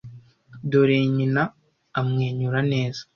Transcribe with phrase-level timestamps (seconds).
[0.69, 1.43] dore nyina
[1.99, 3.01] amwenyura neza